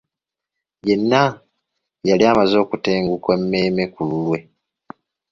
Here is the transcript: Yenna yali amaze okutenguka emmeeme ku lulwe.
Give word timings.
Yenna 0.87 1.23
yali 2.07 2.23
amaze 2.31 2.55
okutenguka 2.63 3.29
emmeeme 3.37 3.83
ku 3.93 4.01
lulwe. 4.09 4.39